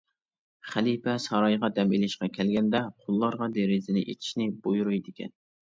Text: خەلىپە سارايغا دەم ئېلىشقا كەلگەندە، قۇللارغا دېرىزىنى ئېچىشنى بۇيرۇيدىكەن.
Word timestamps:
خەلىپە 0.69 1.13
سارايغا 1.25 1.69
دەم 1.77 1.93
ئېلىشقا 1.99 2.31
كەلگەندە، 2.39 2.83
قۇللارغا 3.05 3.53
دېرىزىنى 3.61 4.07
ئېچىشنى 4.09 4.53
بۇيرۇيدىكەن. 4.67 5.37